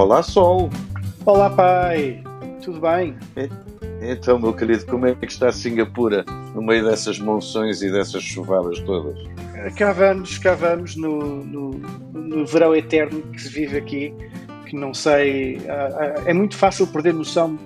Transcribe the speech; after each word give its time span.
Olá, 0.00 0.22
Sol. 0.22 0.70
Olá, 1.26 1.50
pai. 1.50 2.24
Tudo 2.64 2.80
bem? 2.80 3.18
Então, 4.00 4.38
meu 4.38 4.54
querido, 4.54 4.86
como 4.86 5.04
é 5.04 5.14
que 5.14 5.26
está 5.26 5.52
Singapura 5.52 6.24
no 6.54 6.62
meio 6.62 6.86
dessas 6.86 7.18
monções 7.18 7.82
e 7.82 7.92
dessas 7.92 8.22
chuvadas 8.22 8.80
todas? 8.80 9.18
Cá 9.76 9.92
vamos, 9.92 10.38
cá 10.38 10.54
vamos 10.54 10.96
no, 10.96 11.44
no, 11.44 11.70
no 12.14 12.46
verão 12.46 12.74
eterno 12.74 13.20
que 13.30 13.42
se 13.42 13.50
vive 13.50 13.76
aqui, 13.76 14.14
que 14.64 14.74
não 14.74 14.94
sei. 14.94 15.60
É 16.24 16.32
muito 16.32 16.56
fácil 16.56 16.86
perder 16.86 17.12
noção 17.12 17.58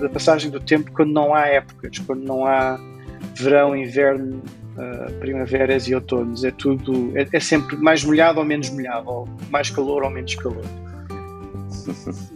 da 0.00 0.08
passagem 0.08 0.50
do 0.50 0.58
tempo 0.58 0.90
quando 0.90 1.12
não 1.12 1.32
há 1.32 1.46
épocas, 1.46 1.96
quando 2.00 2.24
não 2.24 2.44
há 2.44 2.76
verão, 3.36 3.76
inverno, 3.76 4.42
uh, 4.76 5.12
primaveras 5.20 5.86
e 5.86 5.94
outonos. 5.94 6.42
É 6.42 6.50
tudo. 6.50 7.16
É, 7.16 7.24
é, 7.32 7.38
sempre 7.38 7.76
mais 7.76 8.02
molhado 8.02 8.40
ou 8.40 8.44
menos 8.44 8.68
molhado, 8.68 9.08
ou 9.08 9.28
mais 9.48 9.70
calor 9.70 10.02
ou 10.02 10.10
menos 10.10 10.34
calor. 10.34 10.64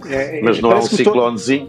É, 0.06 0.40
Mas 0.42 0.60
não 0.60 0.70
há 0.70 0.78
um 0.78 0.82
ciclonezinho? 0.82 1.68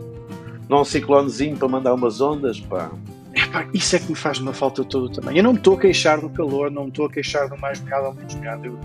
Não 0.69 0.77
há 0.77 0.81
um 0.81 0.85
ciclonezinho 0.85 1.57
para 1.57 1.67
mandar 1.67 1.93
umas 1.93 2.21
ondas, 2.21 2.59
pá. 2.59 2.91
Epá, 3.33 3.65
isso 3.73 3.95
é 3.95 3.99
que 3.99 4.09
me 4.09 4.15
faz 4.15 4.39
uma 4.39 4.53
falta 4.53 4.83
toda 4.83 5.13
também. 5.13 5.37
Eu 5.37 5.43
não 5.43 5.53
me 5.53 5.57
estou 5.57 5.75
a 5.75 5.79
queixar 5.79 6.19
do 6.19 6.29
calor, 6.29 6.69
não 6.69 6.83
me 6.83 6.89
estou 6.89 7.05
a 7.05 7.09
queixar 7.09 7.47
do 7.49 7.57
mais 7.57 7.79
molhado 7.81 8.07
ou 8.07 8.13
menos 8.13 8.35
molhado. 8.35 8.65
Eu 8.65 8.79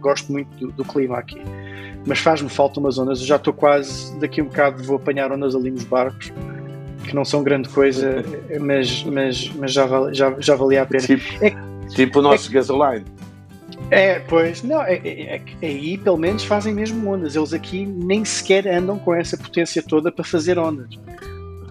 gosto 0.00 0.32
muito 0.32 0.48
do, 0.56 0.72
do 0.72 0.84
clima 0.84 1.18
aqui. 1.18 1.40
Mas 2.06 2.18
faz-me 2.18 2.48
falta 2.48 2.80
umas 2.80 2.98
ondas. 2.98 3.20
Eu 3.20 3.26
já 3.26 3.36
estou 3.36 3.52
quase, 3.52 4.18
daqui 4.18 4.40
a 4.40 4.44
um 4.44 4.48
bocado 4.48 4.82
vou 4.82 4.96
apanhar 4.96 5.30
ondas 5.32 5.54
ali 5.54 5.70
nos 5.70 5.84
barcos, 5.84 6.32
que 7.04 7.14
não 7.14 7.24
são 7.24 7.42
grande 7.42 7.68
coisa, 7.68 8.24
mas, 8.60 9.04
mas, 9.04 9.50
mas 9.56 9.72
já, 9.72 9.86
já, 10.12 10.34
já 10.38 10.56
valia 10.56 10.82
a 10.82 10.86
pena. 10.86 11.06
Tipo, 11.06 11.44
é, 11.44 11.54
tipo 11.88 12.18
o 12.18 12.22
nosso 12.22 12.50
é, 12.50 12.54
gasoline. 12.54 13.04
É, 13.94 14.18
pois, 14.20 14.62
não, 14.62 14.82
é, 14.82 14.94
é, 15.04 15.42
é, 15.62 15.66
aí 15.66 15.98
pelo 15.98 16.16
menos 16.16 16.44
fazem 16.44 16.74
mesmo 16.74 17.08
ondas. 17.10 17.36
Eles 17.36 17.52
aqui 17.52 17.86
nem 17.86 18.24
sequer 18.24 18.66
andam 18.66 18.98
com 18.98 19.14
essa 19.14 19.36
potência 19.36 19.82
toda 19.82 20.10
para 20.10 20.24
fazer 20.24 20.58
ondas. 20.58 20.88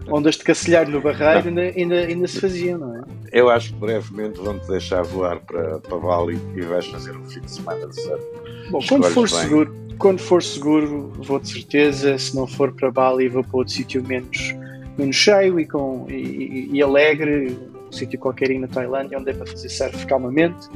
Ondas 0.08 0.36
de 0.36 0.44
cacilhar 0.44 0.88
no 0.90 1.02
barreiro 1.02 1.48
ainda, 1.48 1.62
ainda, 1.62 1.96
ainda, 1.96 2.28
se 2.28 2.40
faziam, 2.40 2.78
não 2.78 2.98
é? 2.98 3.02
Eu 3.32 3.50
acho 3.50 3.74
que 3.74 3.80
brevemente 3.80 4.40
vão-te 4.40 4.68
deixar 4.68 5.02
voar 5.02 5.40
para, 5.40 5.80
para 5.80 5.98
Bali 5.98 6.40
e 6.56 6.62
vais 6.62 6.86
fazer 6.88 7.16
um 7.16 7.26
fim 7.26 7.40
de 7.40 7.52
semana 7.52 7.88
de 7.88 7.96
surf. 8.02 8.24
Bom, 8.70 8.80
quando 8.88 9.06
for, 9.06 9.30
seguro, 9.30 9.76
quando 9.98 10.20
for 10.20 10.44
seguro, 10.44 11.12
vou 11.18 11.40
de 11.40 11.50
certeza. 11.50 12.18
Se 12.18 12.36
não 12.36 12.46
for 12.46 12.74
para 12.74 12.92
Bali, 12.92 13.30
vou 13.30 13.44
para 13.44 13.58
outro 13.58 13.74
sítio 13.74 14.04
menos, 14.04 14.54
menos 14.98 15.16
cheio 15.16 15.60
e, 15.60 15.66
com, 15.66 16.06
e, 16.10 16.70
e 16.72 16.82
alegre, 16.82 17.58
um 17.88 17.92
sítio 17.92 18.20
qualquer 18.20 18.52
aí 18.52 18.60
na 18.60 18.68
Tailândia, 18.68 19.18
onde 19.18 19.32
é 19.32 19.34
para 19.34 19.48
fazer 19.48 19.70
surf 19.70 20.06
calmamente 20.06 20.70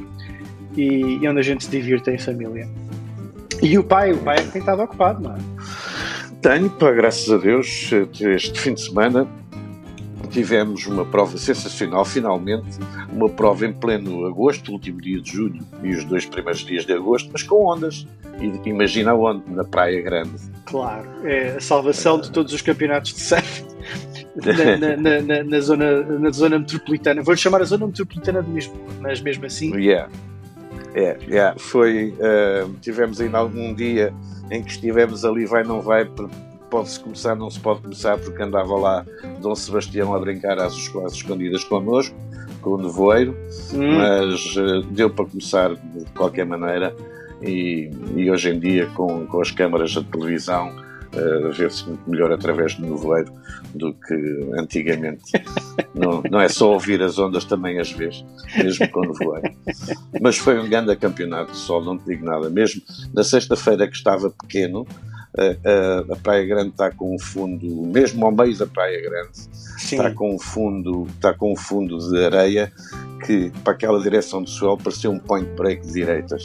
e, 0.78 1.18
e 1.22 1.28
onde 1.28 1.40
a 1.40 1.42
gente 1.42 1.64
se 1.64 1.70
divirta 1.70 2.10
em 2.12 2.18
família. 2.18 2.68
E 3.60 3.76
o 3.76 3.82
pai, 3.82 4.12
o 4.12 4.18
pai 4.18 4.38
é 4.38 4.42
que 4.42 4.52
tem 4.52 4.60
estado 4.60 4.82
ocupado, 4.82 5.22
não 5.22 5.34
é? 5.34 5.38
Tenho, 6.40 6.70
pá, 6.70 6.92
graças 6.92 7.28
a 7.30 7.36
Deus, 7.36 7.90
este 8.20 8.60
fim 8.60 8.74
de 8.74 8.82
semana 8.82 9.26
tivemos 10.30 10.86
uma 10.86 11.04
prova 11.04 11.36
sensacional, 11.38 12.04
finalmente, 12.04 12.78
uma 13.10 13.28
prova 13.28 13.66
em 13.66 13.72
pleno 13.72 14.26
agosto, 14.26 14.72
último 14.72 15.00
dia 15.00 15.20
de 15.20 15.32
julho 15.32 15.60
e 15.82 15.90
os 15.90 16.04
dois 16.04 16.26
primeiros 16.26 16.60
dias 16.60 16.84
de 16.84 16.92
agosto, 16.92 17.30
mas 17.32 17.42
com 17.42 17.64
ondas. 17.64 18.06
E 18.40 18.68
imagina 18.68 19.14
onde? 19.14 19.42
Na 19.50 19.64
Praia 19.64 20.00
Grande. 20.00 20.30
Claro, 20.64 21.08
é 21.24 21.56
a 21.56 21.60
salvação 21.60 22.20
de 22.20 22.30
todos 22.30 22.52
os 22.52 22.62
campeonatos 22.62 23.14
de 23.14 23.20
surf 23.20 23.64
na, 24.36 24.96
na, 24.96 24.96
na, 25.22 25.42
na, 25.42 25.60
zona, 25.60 26.02
na 26.02 26.30
zona 26.30 26.58
metropolitana. 26.58 27.22
Vou-lhe 27.22 27.40
chamar 27.40 27.62
a 27.62 27.64
zona 27.64 27.86
metropolitana 27.86 28.42
de 28.42 28.52
Lisboa, 28.52 28.86
mas 29.00 29.20
mesmo 29.20 29.46
assim. 29.46 29.74
Yeah. 29.74 30.08
É, 30.94 31.18
yeah. 31.28 31.58
foi. 31.58 32.14
Uh, 32.18 32.72
tivemos 32.80 33.20
ainda 33.20 33.38
algum 33.38 33.74
dia 33.74 34.12
em 34.50 34.62
que 34.62 34.70
estivemos 34.70 35.24
ali, 35.24 35.44
vai, 35.44 35.62
não 35.62 35.80
vai, 35.80 36.08
pode-se 36.70 37.00
começar, 37.00 37.34
não 37.34 37.50
se 37.50 37.60
pode 37.60 37.82
começar, 37.82 38.18
porque 38.18 38.42
andava 38.42 38.74
lá 38.76 39.06
Dom 39.40 39.54
Sebastião 39.54 40.14
a 40.14 40.18
brincar 40.18 40.58
às, 40.58 40.74
às 41.04 41.12
escondidas 41.12 41.64
connosco, 41.64 42.16
com 42.62 42.70
o 42.70 42.78
nevoeiro, 42.78 43.36
hum. 43.72 43.98
mas 43.98 44.56
uh, 44.56 44.82
deu 44.90 45.10
para 45.10 45.26
começar 45.26 45.74
de 45.74 46.04
qualquer 46.16 46.46
maneira. 46.46 46.94
E, 47.40 47.90
e 48.16 48.28
hoje 48.30 48.50
em 48.50 48.58
dia, 48.58 48.86
com, 48.96 49.24
com 49.26 49.40
as 49.40 49.50
câmaras 49.50 49.90
de 49.90 50.02
televisão, 50.04 50.72
uh, 51.14 51.52
vê-se 51.52 51.86
muito 51.86 52.08
melhor 52.08 52.32
através 52.32 52.74
do 52.74 52.86
nevoeiro 52.86 53.32
do 53.74 53.92
que 53.92 54.50
antigamente. 54.58 55.32
não, 55.94 56.22
não 56.30 56.40
é 56.40 56.48
só 56.48 56.72
ouvir 56.72 57.02
as 57.02 57.18
ondas 57.18 57.44
também 57.44 57.78
às 57.78 57.90
vezes, 57.90 58.24
mesmo 58.56 58.88
com 58.90 59.00
nevoeiro. 59.00 59.50
Mas 60.20 60.38
foi 60.38 60.58
um 60.58 60.68
grande 60.68 60.94
campeonato 60.96 61.52
de 61.52 61.58
sol, 61.58 61.84
não 61.84 61.98
te 61.98 62.04
digo 62.06 62.24
nada. 62.24 62.48
Mesmo 62.50 62.82
na 63.12 63.24
sexta-feira 63.24 63.86
que 63.86 63.96
estava 63.96 64.30
pequeno, 64.30 64.86
a, 65.36 66.12
a, 66.12 66.16
Praia 66.16 66.46
Grande 66.46 66.70
está 66.70 66.90
com 66.90 67.14
um 67.14 67.18
fundo, 67.18 67.66
mesmo 67.86 68.24
ao 68.24 68.32
meio 68.32 68.56
da 68.56 68.66
Praia 68.66 69.00
Grande, 69.00 69.38
Sim. 69.78 69.96
está 69.96 70.10
com 70.10 70.34
um 70.34 70.38
fundo, 70.38 71.06
está 71.14 71.34
com 71.34 71.52
um 71.52 71.56
fundo 71.56 71.98
de 71.98 72.24
areia 72.24 72.72
que 73.24 73.50
para 73.62 73.72
aquela 73.72 74.00
direção 74.00 74.42
do 74.42 74.48
suelo 74.48 74.78
parecia 74.78 75.10
um 75.10 75.18
point 75.18 75.48
break 75.56 75.86
de 75.86 75.92
direitas. 75.92 76.44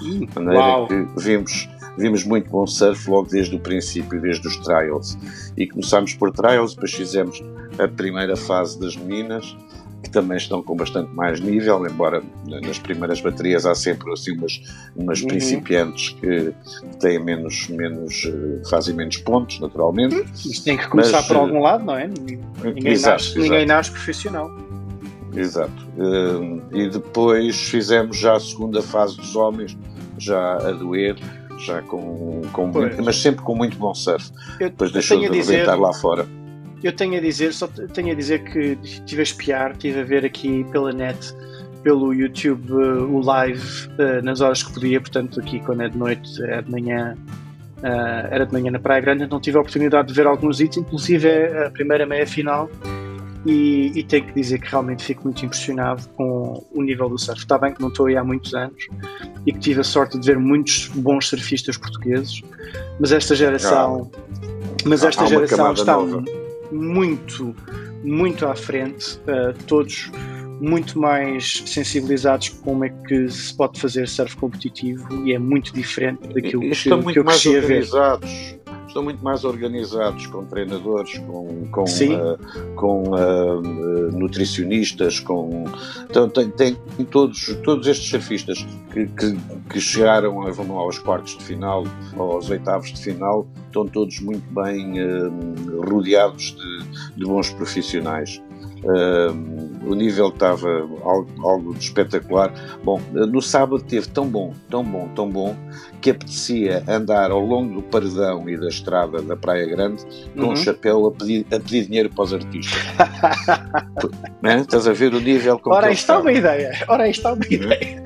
De 0.00 0.28
maneira 0.34 0.86
que 0.88 1.20
vimos 1.20 1.68
vimos 1.96 2.24
muito 2.24 2.50
bom 2.50 2.66
surf 2.66 3.08
logo 3.08 3.28
desde 3.28 3.54
o 3.54 3.58
princípio, 3.58 4.20
desde 4.20 4.46
os 4.46 4.56
trials. 4.58 5.16
E 5.56 5.66
começámos 5.66 6.14
por 6.14 6.32
trials, 6.32 6.74
depois 6.74 6.92
fizemos 6.92 7.42
a 7.78 7.88
primeira 7.88 8.36
fase 8.36 8.78
das 8.78 8.96
meninas, 8.96 9.56
que 10.02 10.10
também 10.10 10.36
estão 10.36 10.62
com 10.62 10.76
bastante 10.76 11.14
mais 11.14 11.40
nível, 11.40 11.86
embora 11.86 12.22
nas 12.46 12.78
primeiras 12.78 13.20
baterias 13.20 13.64
há 13.64 13.74
sempre 13.74 14.12
assim 14.12 14.32
umas, 14.32 14.60
umas 14.96 15.20
uhum. 15.20 15.28
principiantes 15.28 16.10
que 16.10 16.52
têm 16.98 17.22
menos, 17.22 17.68
menos, 17.68 18.24
eh, 18.26 18.68
fazem 18.68 18.94
menos 18.94 19.18
pontos, 19.18 19.60
naturalmente. 19.60 20.24
Isto 20.34 20.64
tem 20.64 20.76
que 20.76 20.88
começar 20.88 21.18
Mas, 21.18 21.28
por 21.28 21.36
algum 21.36 21.58
eh, 21.58 21.60
lado, 21.60 21.84
não 21.84 21.96
é? 21.96 22.08
Ninguém, 22.08 22.92
exato, 22.92 23.14
nasce, 23.14 23.26
exato. 23.26 23.40
ninguém 23.40 23.66
nasce 23.66 23.90
profissional. 23.92 24.50
Exato. 25.36 25.86
Eh, 25.96 26.78
e 26.78 26.88
depois 26.88 27.56
fizemos 27.56 28.18
já 28.18 28.36
a 28.36 28.40
segunda 28.40 28.82
fase 28.82 29.16
dos 29.16 29.36
homens, 29.36 29.78
já 30.18 30.56
a 30.56 30.72
doer, 30.72 31.16
já 31.64 31.82
com, 31.82 32.42
com 32.52 32.66
muito, 32.66 33.02
mas 33.02 33.16
sempre 33.16 33.42
com 33.42 33.54
muito 33.54 33.76
bom 33.76 33.94
surf. 33.94 34.30
Eu, 34.60 34.70
Depois 34.70 34.92
deixou 34.92 35.18
de 35.18 35.30
dizer, 35.30 35.66
lá 35.66 35.92
fora. 35.92 36.26
Eu 36.82 36.92
tenho 36.92 37.16
a 37.16 37.20
dizer, 37.20 37.52
só 37.52 37.66
tenho 37.66 38.10
a 38.10 38.14
dizer 38.14 38.42
que 38.44 38.78
estive 38.82 39.20
a 39.20 39.22
espiar, 39.22 39.72
estive 39.72 40.00
a 40.00 40.04
ver 40.04 40.24
aqui 40.24 40.64
pela 40.72 40.92
net, 40.92 41.32
pelo 41.82 42.12
YouTube, 42.12 42.72
uh, 42.72 43.04
o 43.04 43.20
live 43.24 43.88
uh, 43.98 44.22
nas 44.24 44.40
horas 44.40 44.62
que 44.62 44.72
podia, 44.72 45.00
portanto, 45.00 45.40
aqui 45.40 45.60
quando 45.60 45.82
é 45.82 45.88
de 45.88 45.96
noite, 45.96 46.42
é 46.44 46.60
de 46.60 46.70
manhã, 46.70 47.16
uh, 47.78 48.26
era 48.30 48.44
de 48.44 48.52
manhã 48.52 48.70
na 48.70 48.80
Praia 48.80 49.00
Grande, 49.00 49.24
então 49.24 49.40
tive 49.40 49.58
a 49.58 49.60
oportunidade 49.60 50.08
de 50.08 50.14
ver 50.14 50.26
alguns 50.26 50.60
hits, 50.60 50.76
inclusive 50.76 51.28
a 51.28 51.70
primeira 51.70 52.04
meia 52.04 52.26
final 52.26 52.68
e, 53.44 53.92
e, 53.94 54.04
tenho 54.04 54.24
que 54.26 54.34
dizer 54.34 54.60
que 54.60 54.70
realmente 54.70 55.04
fico 55.04 55.24
muito 55.24 55.44
impressionado 55.44 56.08
com 56.10 56.64
o 56.72 56.82
nível 56.82 57.08
do 57.08 57.18
surf. 57.18 57.40
Está 57.40 57.58
bem 57.58 57.74
que 57.74 57.80
não 57.80 57.88
estou 57.88 58.06
aí 58.06 58.16
há 58.16 58.22
muitos 58.22 58.54
anos 58.54 58.86
e 59.46 59.52
que 59.52 59.58
tive 59.58 59.80
a 59.80 59.84
sorte 59.84 60.18
de 60.18 60.26
ver 60.26 60.38
muitos 60.38 60.88
bons 60.94 61.28
surfistas 61.28 61.76
portugueses, 61.76 62.40
mas 63.00 63.10
esta 63.10 63.34
geração, 63.34 64.10
ah, 64.14 64.48
mas 64.86 65.02
esta 65.02 65.26
geração 65.26 65.72
está 65.72 65.94
nova. 65.94 66.24
muito, 66.70 67.54
muito 68.04 68.46
à 68.46 68.54
frente, 68.54 69.18
uh, 69.20 69.52
todos 69.66 70.10
muito 70.60 70.96
mais 70.96 71.64
sensibilizados 71.66 72.50
com 72.50 72.62
como 72.62 72.84
é 72.84 72.90
que 72.90 73.28
se 73.28 73.52
pode 73.56 73.80
fazer 73.80 74.06
surf 74.06 74.36
competitivo 74.36 75.26
e 75.26 75.32
é 75.32 75.38
muito 75.38 75.74
diferente 75.74 76.28
daquilo 76.28 76.62
e, 76.62 76.70
que, 76.70 77.12
que 77.12 77.18
eu 77.18 77.24
cresci 77.24 77.56
a 77.56 77.60
ver 77.60 77.84
estão 78.92 79.02
muito 79.02 79.24
mais 79.24 79.44
organizados 79.44 80.26
com 80.26 80.44
treinadores, 80.44 81.18
com, 81.18 81.66
com, 81.70 81.84
uh, 81.84 82.74
com 82.76 83.02
uh, 83.10 84.12
nutricionistas, 84.12 85.18
com 85.18 85.64
então, 86.08 86.28
tem, 86.28 86.50
tem, 86.50 86.76
todos, 87.10 87.56
todos 87.64 87.86
estes 87.86 88.08
surfistas 88.10 88.66
que, 88.92 89.06
que, 89.06 89.36
que 89.70 89.80
chegaram 89.80 90.40
vão 90.52 90.78
aos 90.78 90.98
quartos 90.98 91.36
de 91.38 91.44
final 91.44 91.84
ou 92.16 92.32
aos 92.32 92.50
oitavos 92.50 92.92
de 92.92 93.02
final 93.02 93.46
estão 93.66 93.86
todos 93.86 94.20
muito 94.20 94.44
bem 94.52 95.00
uh, 95.00 95.90
rodeados 95.90 96.54
de, 96.54 97.16
de 97.16 97.24
bons 97.24 97.50
profissionais. 97.50 98.42
Uh, 98.82 99.88
o 99.88 99.94
nível 99.94 100.28
estava 100.28 100.68
algo, 101.04 101.28
algo 101.46 101.72
espetacular. 101.78 102.52
Bom, 102.82 103.00
no 103.12 103.40
sábado 103.40 103.82
teve 103.82 104.08
tão 104.08 104.26
bom, 104.26 104.52
tão 104.68 104.82
bom, 104.84 105.08
tão 105.14 105.28
bom, 105.28 105.56
que 106.00 106.10
apetecia 106.10 106.82
andar 106.88 107.30
ao 107.30 107.40
longo 107.40 107.74
do 107.74 107.82
paredão 107.82 108.48
e 108.48 108.56
da 108.56 108.68
estrada 108.68 109.22
da 109.22 109.36
Praia 109.36 109.66
Grande 109.66 110.04
com 110.34 110.42
uhum. 110.42 110.52
um 110.52 110.56
chapéu 110.56 111.06
a 111.06 111.12
pedir, 111.12 111.46
a 111.52 111.60
pedir 111.60 111.86
dinheiro 111.86 112.10
para 112.10 112.24
os 112.24 112.34
artistas. 112.34 112.80
é? 114.42 114.56
Estás 114.56 114.88
a 114.88 114.92
ver 114.92 115.14
o 115.14 115.20
nível 115.20 115.58
como 115.58 115.74
Ora, 115.76 115.92
está 115.92 116.18
uma 116.18 116.32
ideia. 116.32 116.72
Ora, 116.88 117.08
está 117.08 117.32
uma 117.32 117.46
ideia 117.46 118.02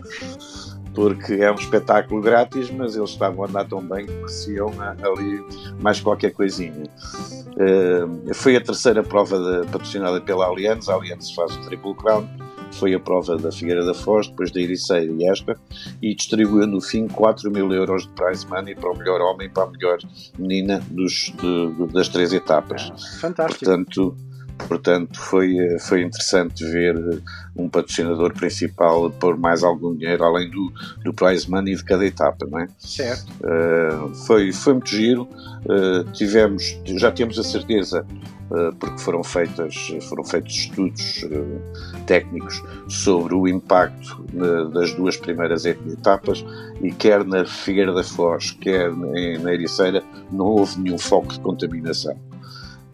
porque 0.96 1.34
é 1.34 1.52
um 1.52 1.56
espetáculo 1.56 2.22
grátis, 2.22 2.70
mas 2.70 2.96
eles 2.96 3.10
estavam 3.10 3.44
a 3.44 3.48
andar 3.48 3.68
tão 3.68 3.86
bem 3.86 4.06
que 4.06 4.12
mereciam 4.12 4.72
ali 4.80 5.44
mais 5.78 6.00
qualquer 6.00 6.32
coisinha. 6.32 6.84
Uh, 7.52 8.34
foi 8.34 8.56
a 8.56 8.60
terceira 8.62 9.02
prova 9.02 9.38
de, 9.38 9.70
patrocinada 9.70 10.20
pela 10.22 10.46
Allianz, 10.46 10.88
a 10.88 10.94
Allianz 10.94 11.32
faz 11.32 11.54
o 11.54 11.60
Triple 11.66 11.94
Crown, 11.96 12.26
foi 12.72 12.94
a 12.94 13.00
prova 13.00 13.36
da 13.36 13.52
Figueira 13.52 13.84
da 13.84 13.92
Foz, 13.92 14.28
depois 14.28 14.50
da 14.50 14.58
Ericeira 14.58 15.12
e 15.12 15.28
esta, 15.28 15.54
e 16.00 16.14
distribuiu 16.14 16.66
no 16.66 16.80
fim 16.80 17.06
4 17.06 17.50
mil 17.50 17.70
euros 17.72 18.04
de 18.04 18.08
prize 18.14 18.46
money 18.46 18.74
para 18.74 18.90
o 18.90 18.96
melhor 18.96 19.20
homem 19.20 19.48
e 19.48 19.50
para 19.50 19.64
a 19.64 19.70
melhor 19.70 19.98
menina 20.38 20.82
dos, 20.90 21.30
de, 21.36 21.92
das 21.92 22.08
três 22.08 22.32
etapas. 22.32 22.90
Fantástico. 23.20 23.66
Portanto, 23.66 24.16
Portanto, 24.68 25.20
foi, 25.20 25.56
foi 25.80 26.02
interessante 26.02 26.64
ver 26.64 26.96
um 27.56 27.68
patrocinador 27.68 28.32
principal 28.34 29.10
pôr 29.10 29.36
mais 29.36 29.62
algum 29.62 29.94
dinheiro 29.94 30.24
além 30.24 30.50
do, 30.50 30.72
do 31.04 31.12
prize 31.12 31.48
money 31.48 31.74
de 31.74 31.84
cada 31.84 32.04
etapa, 32.04 32.46
não 32.46 32.60
é? 32.60 32.68
Certo. 32.78 33.26
Uh, 33.40 34.14
foi, 34.26 34.52
foi 34.52 34.74
muito 34.74 34.90
giro. 34.90 35.22
Uh, 35.64 36.10
tivemos, 36.12 36.78
já 36.84 37.10
temos 37.10 37.38
a 37.38 37.42
certeza, 37.42 38.04
uh, 38.50 38.74
porque 38.76 38.98
foram, 38.98 39.22
feitas, 39.22 39.74
foram 40.08 40.24
feitos 40.24 40.54
estudos 40.54 41.24
técnicos 42.06 42.62
sobre 42.88 43.34
o 43.34 43.48
impacto 43.48 44.24
das 44.72 44.92
duas 44.94 45.16
primeiras 45.16 45.64
etapas 45.64 46.44
e 46.82 46.90
quer 46.92 47.24
na 47.24 47.44
Figueira 47.44 47.92
da 47.92 48.04
Foz, 48.04 48.52
quer 48.52 48.92
na 48.92 49.52
Ericeira, 49.52 50.02
não 50.30 50.46
houve 50.46 50.80
nenhum 50.80 50.98
foco 50.98 51.32
de 51.32 51.40
contaminação. 51.40 52.16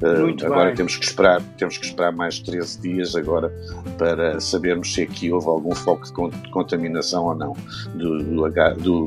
Muito 0.02 0.44
agora 0.44 0.66
bem. 0.66 0.74
temos 0.74 0.96
que 0.96 1.04
esperar, 1.04 1.40
temos 1.56 1.78
que 1.78 1.86
esperar 1.86 2.12
mais 2.12 2.38
13 2.40 2.80
dias 2.80 3.14
agora 3.14 3.52
para 3.96 4.40
sabermos 4.40 4.92
se 4.92 5.02
aqui 5.02 5.30
houve 5.30 5.46
algum 5.46 5.74
foco 5.74 6.04
de 6.04 6.50
contaminação 6.50 7.24
ou 7.24 7.34
não 7.34 7.52
do, 7.94 8.18
do, 8.18 9.06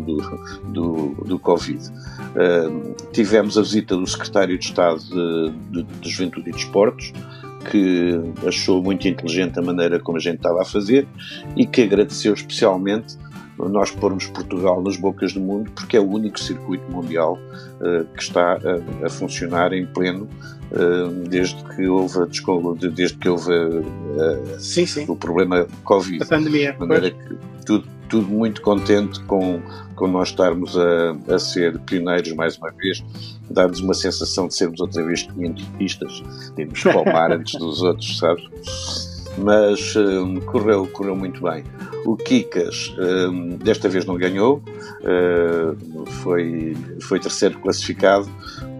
do, 0.71 1.15
do, 1.25 1.39
Covid. 1.39 1.80
Uh, 1.89 2.95
tivemos 3.12 3.57
a 3.57 3.62
visita 3.62 3.95
do 3.95 4.07
secretário 4.07 4.57
de 4.57 4.65
Estado 4.65 5.00
de, 5.00 5.51
de, 5.71 5.83
de 5.83 6.09
Juventude 6.09 6.50
e 6.50 6.53
Desportos, 6.53 7.12
que 7.69 8.19
achou 8.48 8.81
muito 8.81 9.07
inteligente 9.07 9.59
a 9.59 9.62
maneira 9.62 10.00
como 10.00 10.18
a 10.18 10.21
gente 10.21 10.38
estava 10.38 10.62
a 10.62 10.65
fazer 10.65 11.07
e 11.56 11.65
que 11.65 11.81
agradeceu 11.81 12.33
especialmente 12.33 13.18
nós 13.57 13.92
pormos 13.92 14.28
Portugal 14.28 14.81
nas 14.81 14.98
bocas 14.98 15.34
do 15.34 15.40
mundo, 15.40 15.72
porque 15.72 15.98
é 15.98 16.00
o 16.00 16.10
único 16.10 16.40
circuito 16.40 16.90
mundial 16.92 17.40
uh, 17.80 18.06
que 18.16 18.22
está 18.22 18.54
a, 18.54 19.06
a, 19.06 19.10
funcionar 19.10 19.74
em 19.74 19.86
pleno 19.86 20.28
uh, 20.72 21.10
desde 21.30 21.63
que 21.75 21.88
houve, 21.88 22.19
a, 22.19 22.90
desde 22.90 23.18
que 23.18 23.30
houve 23.30 23.54
uh, 23.54 24.60
sim, 24.60 24.86
sim. 24.86 25.06
o 25.07 25.16
problema 25.16 25.68
Covid. 25.84 26.24
A 26.24 26.25
pandemia. 26.25 26.74
De 26.74 26.80
maneira 26.80 27.12
que 27.12 27.38
tudo, 27.66 27.88
tudo 28.10 28.28
muito 28.28 28.62
contente 28.62 29.19
com, 29.24 29.62
com 29.96 30.08
nós 30.08 30.30
estarmos 30.30 30.78
a, 30.78 31.34
a 31.34 31.40
ser 31.40 31.80
pioneiros 31.80 32.34
mais 32.34 32.58
uma 32.58 32.72
vez, 32.72 33.04
dá-nos 33.50 33.80
uma 33.80 33.94
sensação 33.94 34.48
de 34.48 34.56
sermos 34.56 34.80
outra 34.81 35.04
vez 35.04 35.24
quinhentistas, 35.24 36.22
de 36.56 36.66
nos 36.66 36.84
palmar 36.84 37.31
antes 37.34 37.58
dos 37.58 37.81
outros, 37.81 38.18
sabes? 38.18 39.14
Mas 39.38 39.96
um, 39.96 40.40
correu, 40.42 40.88
correu 40.88 41.16
muito 41.16 41.42
bem. 41.42 41.64
O 42.06 42.16
Kikas 42.16 42.96
um, 42.98 43.58
desta 43.58 43.90
vez 43.90 44.06
não 44.06 44.16
ganhou, 44.16 44.62
uh, 45.02 46.06
foi, 46.22 46.76
foi 47.02 47.20
terceiro 47.20 47.60
classificado 47.60 48.30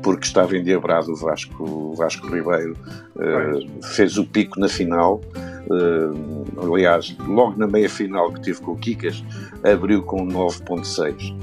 porque 0.02 0.28
estava 0.28 0.56
endiabrado 0.56 1.12
o 1.12 1.16
Vasco, 1.16 1.64
o 1.64 1.96
Vasco 1.96 2.28
Ribeiro, 2.28 2.78
uh, 3.16 3.84
fez 3.84 4.18
o 4.18 4.26
pico 4.26 4.60
na 4.60 4.70
final. 4.70 5.20
Uh, 5.68 6.72
aliás, 6.72 7.16
logo 7.28 7.58
na 7.58 7.66
meia 7.66 7.90
final 7.90 8.32
que 8.32 8.42
tive 8.42 8.62
com 8.62 8.74
o 8.74 8.78
Kikas, 8.78 9.24
abriu 9.64 10.04
com 10.04 10.28
9.6. 10.28 11.36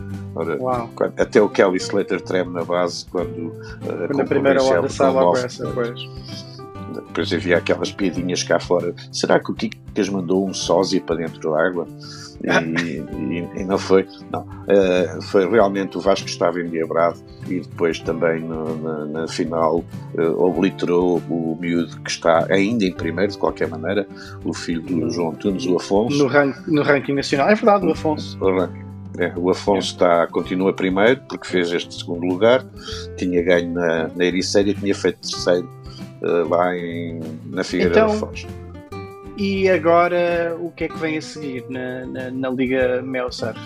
até 1.19 1.43
o 1.43 1.49
Kelly 1.49 1.79
Slater 1.79 2.21
treme 2.21 2.53
na 2.53 2.63
base 2.63 3.05
quando, 3.07 3.49
uh, 3.49 4.07
quando 4.07 4.21
a 4.21 4.25
primeira 4.25 4.63
hora 4.63 4.89
sai 4.89 5.11
logo 5.11 5.37
essa, 5.37 5.69
pois. 5.73 6.09
Depois 7.13 7.31
havia 7.31 7.59
aquelas 7.59 7.93
piadinhas 7.93 8.43
cá 8.43 8.59
fora. 8.59 8.95
Será 9.13 9.39
que 9.39 9.51
o 9.51 9.55
Kikas 9.55 10.09
mandou 10.09 10.49
um 10.49 10.55
sósia 10.55 10.99
para 10.99 11.17
dentro 11.17 11.39
da 11.41 11.63
água? 11.63 11.87
E, 12.43 13.37
e, 13.37 13.61
e, 13.61 13.65
não 13.65 13.79
foi. 13.79 14.09
Não. 14.33 14.41
Uh, 14.41 15.21
foi 15.21 15.49
realmente 15.49 15.99
o 15.99 16.01
Vasco 16.01 16.27
estava 16.27 16.59
endiabrado 16.59 17.19
e 17.47 17.61
depois 17.61 18.01
também 18.01 18.41
no, 18.41 18.77
na, 18.83 19.05
na, 19.05 19.29
final 19.29 19.85
uh, 20.15 20.43
obliterou 20.43 21.19
o 21.29 21.57
miúdo 21.61 22.01
que 22.01 22.11
está 22.11 22.47
ainda 22.51 22.87
em 22.87 22.93
primeiro, 22.93 23.33
de 23.33 23.39
qualquer 23.39 23.69
maneira, 23.69 24.09
o 24.43 24.55
filho 24.55 24.81
do 24.81 25.11
João 25.11 25.35
Tunes, 25.35 25.67
o 25.67 25.77
Afonso. 25.77 26.17
No, 26.17 26.27
rank, 26.27 26.67
no 26.67 26.83
ranking 26.83 27.13
nacional, 27.13 27.51
é 27.51 27.55
verdade, 27.55 27.87
o 27.87 27.91
Afonso. 27.91 28.39
O, 28.43 28.63
é, 29.21 29.33
o 29.37 29.51
Afonso 29.51 29.93
está, 29.93 30.27
continua 30.29 30.73
primeiro 30.73 31.21
porque 31.29 31.47
fez 31.47 31.71
este 31.71 31.95
segundo 31.95 32.25
lugar, 32.25 32.65
tinha 33.19 33.43
ganho 33.43 33.71
na, 33.71 34.09
na 34.17 34.25
Ericeira 34.25 34.71
e 34.71 34.75
tinha 34.75 34.95
feito 34.95 35.19
terceiro 35.21 35.82
uh, 36.23 36.49
lá 36.49 36.77
em, 36.77 37.21
na 37.47 37.65
Figueira 37.65 37.93
então, 37.93 38.09
da 38.09 38.15
Foz. 38.15 38.47
E 39.37 39.69
agora 39.69 40.57
o 40.61 40.71
que 40.71 40.85
é 40.85 40.89
que 40.89 40.99
vem 40.99 41.17
a 41.17 41.23
seguir 41.23 41.65
na, 41.69 42.07
na, 42.07 42.31
na 42.31 42.51
Liga 42.51 43.03
Mel 43.03 43.33
Surf? 43.33 43.59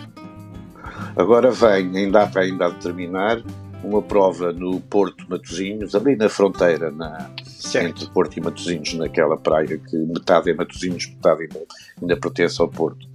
Agora 1.17 1.51
vem, 1.51 1.97
em 1.97 2.11
data 2.11 2.41
ainda 2.41 2.67
a 2.67 2.69
determinar, 2.71 3.43
uma 3.83 4.03
prova 4.03 4.53
no 4.53 4.81
Porto 4.81 5.25
Matosinhos, 5.29 5.95
ali 5.95 6.17
na 6.17 6.29
fronteira, 6.29 6.91
na, 6.91 7.31
entre 7.75 8.09
Porto 8.11 8.37
e 8.37 8.41
Matosinhos, 8.41 8.95
naquela 8.95 9.37
praia 9.37 9.79
que 9.79 9.97
metade 9.97 10.51
é 10.51 10.55
Matosinhos, 10.55 11.07
metade 11.07 11.43
ainda, 11.43 11.61
ainda 12.01 12.17
pertence 12.17 12.61
ao 12.61 12.69
Porto. 12.69 13.07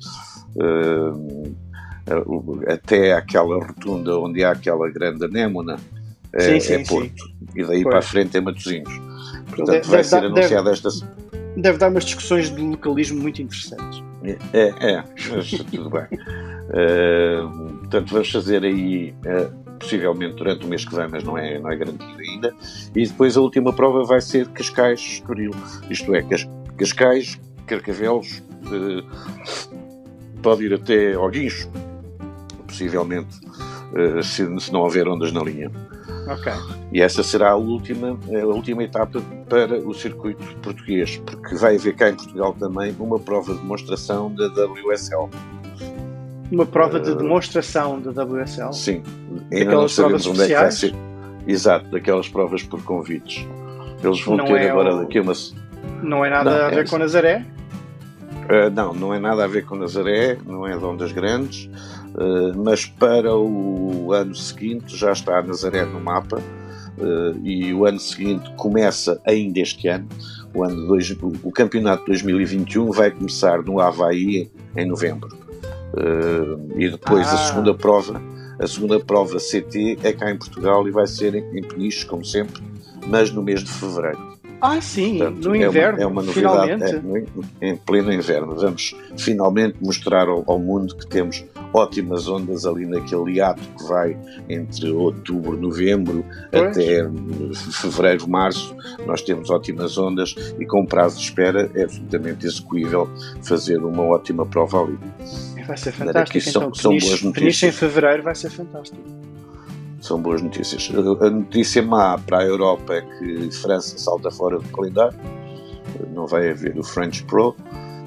Uh, 0.55 1.55
até 2.67 3.13
aquela 3.13 3.63
rotunda 3.63 4.17
onde 4.17 4.43
há 4.43 4.51
aquela 4.51 4.89
grande 4.89 5.23
anémona 5.23 5.77
é, 6.33 6.39
sim, 6.41 6.59
sim, 6.59 6.73
é 6.73 6.85
Porto. 6.85 7.23
Sim. 7.23 7.35
E 7.55 7.63
daí 7.63 7.83
pois. 7.83 7.93
para 7.93 7.99
a 7.99 8.01
frente 8.01 8.37
é 8.37 8.41
Matosinhos. 8.41 9.10
Portanto, 9.55 9.71
deve, 9.71 9.87
vai 9.87 10.03
ser 10.03 10.23
anunciada 10.23 10.71
esta 10.71 10.89
deve 11.55 11.77
dar 11.77 11.89
umas 11.89 12.05
discussões 12.05 12.49
de 12.53 12.61
localismo 12.61 13.21
muito 13.21 13.41
interessantes. 13.41 14.03
É, 14.23 14.37
é, 14.79 15.03
mas 15.31 15.51
tudo 15.51 15.89
bem. 15.89 16.07
Uh, 16.69 17.79
portanto, 17.79 18.11
vamos 18.11 18.31
fazer 18.31 18.63
aí, 18.63 19.13
uh, 19.25 19.51
possivelmente 19.79 20.35
durante 20.35 20.65
o 20.65 20.69
mês 20.69 20.85
que 20.85 20.95
vem, 20.95 21.07
mas 21.09 21.23
não 21.23 21.37
é, 21.37 21.59
não 21.59 21.71
é 21.71 21.75
garantido 21.75 22.19
ainda. 22.19 22.53
E 22.95 23.05
depois 23.05 23.35
a 23.35 23.41
última 23.41 23.73
prova 23.73 24.03
vai 24.03 24.21
ser 24.21 24.47
Cascais 24.49 24.99
Estoril. 24.99 25.51
Isto 25.89 26.15
é, 26.15 26.23
Cascais, 26.77 27.39
Carcavelos, 27.65 28.41
uh, 28.67 29.03
pode 30.41 30.65
ir 30.65 30.73
até 30.73 31.13
ao 31.13 31.29
Guincho, 31.29 31.69
possivelmente, 32.65 33.39
se, 34.23 34.59
se 34.59 34.71
não 34.71 34.81
houver 34.81 35.07
ondas 35.07 35.31
na 35.31 35.43
linha. 35.43 35.69
E 36.91 37.01
essa 37.01 37.23
será 37.23 37.51
a 37.51 37.55
última, 37.55 38.17
a 38.41 38.45
última 38.45 38.83
etapa 38.83 39.21
para 39.49 39.77
o 39.79 39.93
circuito 39.93 40.43
português, 40.61 41.17
porque 41.25 41.55
vai 41.55 41.75
haver 41.75 41.95
cá 41.95 42.09
em 42.09 42.15
Portugal 42.15 42.55
também 42.59 42.95
uma 42.99 43.19
prova 43.19 43.53
de 43.53 43.59
demonstração 43.59 44.33
da 44.33 44.47
WSL. 44.47 45.29
Uma 46.51 46.65
prova 46.65 46.99
de 46.99 47.11
uh, 47.11 47.15
demonstração 47.15 47.99
da 48.01 48.23
WSL? 48.23 48.73
Sim. 48.73 49.03
Ainda 49.51 49.71
não 49.71 49.87
sabemos 49.87 50.27
onde 50.27 50.43
é 50.43 50.47
que 50.47 50.53
vai 50.53 50.71
ser. 50.71 50.93
Exato, 51.47 51.89
daquelas 51.89 52.27
provas 52.27 52.61
por 52.61 52.83
convites. 52.83 53.45
Eles 54.03 54.21
vão 54.21 54.37
não 54.37 54.45
ter 54.45 54.61
é 54.61 54.69
agora 54.69 54.95
o... 54.95 54.99
daqui 54.99 55.19
uma. 55.19 55.33
Não 56.03 56.25
é 56.25 56.29
nada 56.29 56.49
não, 56.49 56.65
a 56.65 56.69
ver 56.69 56.85
é... 56.85 56.89
com 56.89 56.97
Nazaré? 56.97 57.45
Uh, 58.49 58.69
não, 58.73 58.93
não 58.93 59.13
é 59.13 59.19
nada 59.19 59.43
a 59.43 59.47
ver 59.47 59.65
com 59.65 59.75
Nazaré, 59.75 60.37
não 60.45 60.67
é 60.67 60.77
de 60.77 60.83
ondas 60.83 61.11
grandes. 61.11 61.69
Eh, 62.17 62.51
mas 62.55 62.85
para 62.85 63.33
o 63.35 64.11
ano 64.11 64.35
seguinte 64.35 64.95
já 64.97 65.11
está 65.11 65.39
a 65.39 65.41
Nazaré 65.41 65.85
no 65.85 65.99
mapa 65.99 66.37
uh, 66.37 67.39
e 67.45 67.73
o 67.73 67.85
ano 67.85 67.99
seguinte 67.99 68.51
começa 68.57 69.19
ainda 69.25 69.59
este 69.59 69.87
ano. 69.87 70.07
O, 70.53 70.63
ano 70.63 70.87
dois, 70.87 71.09
o 71.21 71.51
campeonato 71.51 72.01
de 72.01 72.07
2021 72.07 72.91
vai 72.91 73.11
começar 73.11 73.61
no 73.63 73.79
Havaí 73.79 74.51
em 74.75 74.85
novembro. 74.85 75.37
Uh, 75.93 76.77
e 76.77 76.89
depois 76.89 77.27
ah. 77.27 77.33
a 77.33 77.37
segunda 77.37 77.73
prova, 77.73 78.21
a 78.59 78.67
segunda 78.67 78.99
prova 78.99 79.37
CT 79.37 79.99
é 80.03 80.11
cá 80.11 80.29
em 80.29 80.37
Portugal 80.37 80.85
e 80.87 80.91
vai 80.91 81.07
ser 81.07 81.35
em, 81.35 81.57
em 81.57 81.63
Peniche, 81.63 82.05
como 82.05 82.25
sempre, 82.25 82.61
mas 83.07 83.31
no 83.31 83.41
mês 83.41 83.63
de 83.63 83.71
fevereiro. 83.71 84.31
Ah, 84.61 84.79
sim, 84.79 85.17
Portanto, 85.17 85.49
no 85.49 85.55
inverno. 85.55 86.01
É 86.01 86.05
uma, 86.05 86.21
é 86.21 86.21
uma 86.21 86.23
novidade 86.23 86.83
é, 87.61 87.69
em 87.69 87.75
pleno 87.75 88.13
inverno. 88.13 88.55
Vamos 88.55 88.95
finalmente 89.17 89.77
mostrar 89.81 90.27
ao, 90.27 90.43
ao, 90.45 90.59
mundo 90.59 90.95
que 90.95 91.07
temos 91.07 91.43
ótimas 91.73 92.27
ondas 92.27 92.65
ali 92.65 92.85
naquele 92.85 93.37
hiato 93.37 93.61
que 93.77 93.83
vai 93.85 94.15
entre 94.47 94.91
outubro, 94.91 95.57
novembro 95.57 96.23
pois. 96.51 96.77
até 96.77 97.09
fevereiro, 97.81 98.29
março. 98.29 98.75
Nós 99.05 99.21
temos 99.23 99.49
ótimas 99.49 99.97
ondas 99.97 100.35
e 100.59 100.65
com 100.65 100.85
prazo 100.85 101.17
de 101.17 101.23
espera 101.23 101.69
é 101.73 101.83
absolutamente 101.83 102.45
execuível 102.45 103.09
fazer 103.41 103.77
uma 103.83 104.03
ótima 104.03 104.45
prova 104.45 104.83
ali. 104.83 104.99
Vai 105.65 105.77
ser 105.77 105.91
fantástico. 105.91 106.37
Então, 106.37 106.61
são, 106.61 106.73
são 106.73 106.97
boas 106.97 107.21
notícias. 107.23 107.63
em 107.63 107.71
fevereiro 107.71 108.23
vai 108.23 108.35
ser 108.35 108.51
fantástico 108.51 109.01
são 110.01 110.21
boas 110.21 110.41
notícias. 110.41 110.89
A 111.21 111.29
notícia 111.29 111.81
má 111.81 112.17
para 112.17 112.39
a 112.39 112.45
Europa 112.45 112.95
é 112.95 113.01
que 113.01 113.51
França 113.51 113.97
salta 113.97 114.29
fora 114.29 114.57
do 114.57 114.67
calendário, 114.69 115.17
não 116.13 116.27
vai 116.27 116.49
haver 116.49 116.77
o 116.77 116.83
French 116.83 117.23
Pro, 117.23 117.55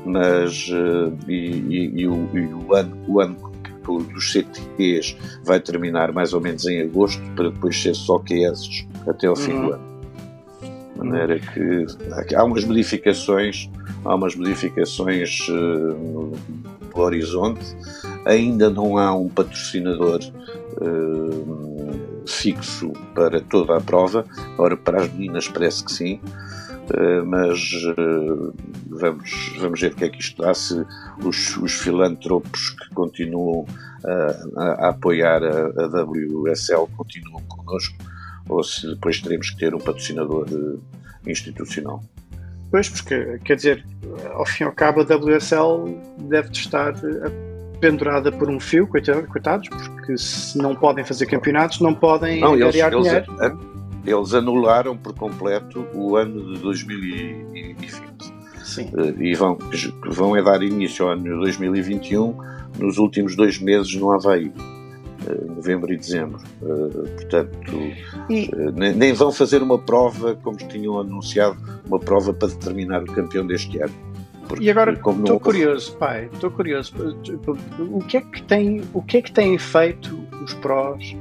mas 0.05 0.69
uh, 0.69 1.17
e, 1.29 1.33
e, 1.35 2.01
e, 2.03 2.09
o, 2.09 2.29
e, 2.35 2.53
o, 2.53 2.75
ano, 2.75 2.97
o 3.09 3.21
ano 3.21 3.55
dos 4.13 4.33
CTEs 4.33 5.17
vai 5.45 5.61
terminar 5.61 6.13
mais 6.13 6.33
ou 6.33 6.41
menos 6.41 6.67
em 6.67 6.83
agosto, 6.83 7.23
para 7.37 7.51
depois 7.51 7.81
ser 7.81 7.95
só 7.95 8.19
QS 8.19 8.87
até 9.07 9.27
ao 9.27 9.37
fim 9.37 9.53
uhum. 9.53 9.67
do 9.67 9.73
ano. 9.75 9.95
De 10.95 10.99
maneira 10.99 11.39
que 11.39 12.35
há 12.35 12.45
umas 12.45 12.65
modificações 12.65 13.69
há 14.05 14.15
umas 14.15 14.37
modificações 14.37 15.49
uh, 15.49 15.53
no 15.53 16.33
horizonte. 16.95 17.65
Ainda 18.25 18.71
não 18.71 18.97
há 18.97 19.15
um 19.15 19.29
patrocinador 19.29 20.21
uh, 20.81 22.25
fixo 22.27 22.93
para 23.15 23.41
toda 23.41 23.77
a 23.77 23.81
prova. 23.81 24.25
Ora, 24.57 24.77
para 24.77 25.03
as 25.03 25.13
meninas 25.13 25.49
parece 25.49 25.85
que 25.85 25.93
sim. 25.93 26.21
Uh, 26.85 27.25
mas 27.25 27.59
uh, 27.97 28.55
vamos, 28.89 29.57
vamos 29.59 29.81
ver 29.81 29.93
o 29.93 29.97
que 29.97 30.05
é 30.05 30.09
que 30.11 30.21
isto 30.21 30.43
dá, 30.43 30.53
se 30.53 30.85
os, 31.25 31.57
os 31.57 31.73
filântropos 31.73 32.71
que 32.71 32.95
continuam 32.95 33.65
a, 34.05 34.63
a, 34.63 34.89
apoiar 34.91 35.43
a, 35.43 35.67
a, 35.83 36.03
WSL 36.05 36.87
continuam 36.95 37.43
connosco 37.45 37.97
ou 38.51 38.63
se 38.63 38.87
depois 38.87 39.19
teremos 39.19 39.49
que 39.49 39.57
ter 39.57 39.75
um 39.75 39.79
patrocinador 39.79 40.47
institucional. 41.27 42.05
Pois, 42.71 42.91
porque 42.91 43.39
quer 43.45 43.57
dizer, 43.57 43.87
ao 44.35 44.45
fim 44.45 44.65
e 44.65 44.67
ao 44.67 44.73
cabo 44.73 45.01
a 45.01 45.05
WSL 45.05 45.99
deve 46.29 46.51
estar 46.53 46.93
pendurada 47.85 48.33
por 48.33 48.49
um 48.49 48.59
fio, 48.59 48.87
coitados, 48.87 49.69
porque 49.69 50.17
se 50.17 50.57
não 50.57 50.75
podem 50.75 51.05
fazer 51.05 51.27
campeonatos, 51.27 51.81
não 51.81 51.93
podem 51.93 52.41
não, 52.41 52.55
eles, 52.55 52.75
eles, 52.77 53.29
eles, 54.07 54.33
anularam 54.33 54.97
por 54.97 55.13
completo 55.15 55.87
o 55.93 56.17
ano 56.17 56.55
de 56.55 56.61
2020. 56.63 58.35
Sim. 58.65 58.91
Eh, 58.97 59.23
e 59.23 59.35
vão, 59.35 59.59
vão 60.07 60.35
é 60.35 60.43
dar 60.43 60.63
início 60.63 61.05
ao 61.05 61.13
ano 61.13 61.25
de 61.25 61.31
2021 61.31 62.35
nos 62.79 62.97
últimos 62.97 63.37
dois 63.37 63.59
meses 63.59 63.95
no 63.97 64.11
Havaí. 64.13 64.51
Eh, 65.29 65.45
novembro 65.55 65.93
e 65.93 65.99
dezembro. 65.99 66.41
Uh, 66.63 67.09
portanto, 67.17 67.73
e... 68.31 68.49
uh, 68.55 68.73
nem, 68.73 69.13
vão 69.13 69.31
fazer 69.31 69.63
uma 69.63 69.79
prova 69.79 70.37
como 70.37 70.57
tinham 70.57 70.99
anunciado, 70.99 71.59
uma 71.87 71.99
prova 71.99 72.33
para 72.33 72.49
determinar 72.49 73.03
o 73.03 73.07
campeão 73.07 73.47
deste 73.47 73.79
ano. 73.79 73.95
Porque, 74.49 74.65
e 74.65 74.71
agora 74.71 74.93
estou 74.93 75.41
curioso, 75.41 75.97
pai, 75.97 76.29
estou 76.33 76.51
curioso. 76.51 76.93
O 77.79 78.01
que 78.01 78.17
é 78.17 78.21
que 78.21 78.43
tem, 78.43 78.83
o 78.93 79.03
que 79.03 79.19
é 79.19 79.23
que 79.23 79.33
têm 79.33 79.59
feito 79.59 80.19
os 80.43 80.55
prós 80.55 81.17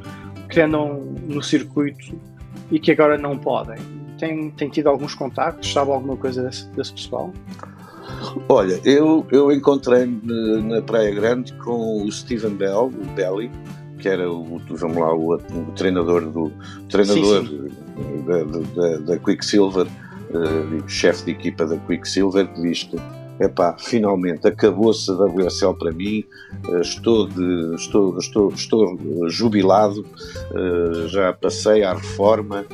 que 0.50 0.62
andam 0.62 1.02
no 1.28 1.42
circuito 1.42 2.14
e 2.72 2.80
que 2.80 2.92
agora 2.92 3.18
não 3.18 3.38
podem? 3.38 3.78
Tem, 4.20 4.52
tem 4.52 4.70
tido 4.70 4.88
alguns 4.88 5.16
contactos? 5.16 5.72
Sabe 5.72 5.92
alguma 5.92 6.16
coisa 6.18 6.44
desse, 6.44 6.68
desse 6.70 6.94
pessoal? 6.94 7.34
Olha, 8.50 8.80
eu, 8.84 9.26
eu 9.32 9.52
encontrei 9.52 10.06
na 10.06 10.82
Praia 10.82 11.14
Grande 11.14 11.54
com 11.54 12.04
o 12.04 12.12
Steven 12.12 12.56
Bell, 12.56 12.86
o 12.94 13.16
Belly, 13.16 13.50
que 14.00 14.10
era 14.10 14.30
o, 14.30 14.60
vamos 14.70 14.98
lá, 14.98 15.14
o, 15.14 15.36
o 15.36 15.72
treinador 15.76 16.30
do 16.30 16.52
treinador 16.90 17.46
sim, 17.46 17.70
sim. 17.70 18.24
Da, 18.26 18.44
da, 18.44 18.98
da, 18.98 19.18
Quicksilver, 19.18 19.88
uh, 20.34 20.90
chefe 20.90 21.26
de 21.26 21.32
equipa 21.32 21.66
da 21.66 21.78
Quicksilver, 21.78 22.48
que 22.48 22.62
diz 22.62 22.84
que 22.84 22.98
epá, 23.40 23.76
finalmente 23.78 24.48
acabou-se 24.48 25.10
a 25.10 25.14
WSL 25.16 25.74
para 25.76 25.92
mim, 25.92 26.24
uh, 26.68 26.80
estou, 26.80 27.28
de, 27.28 27.76
estou, 27.76 28.18
estou, 28.18 28.50
estou 28.50 29.30
jubilado, 29.30 30.06
uh, 30.52 31.08
já 31.08 31.34
passei 31.34 31.84
à 31.84 31.94
reforma, 31.94 32.66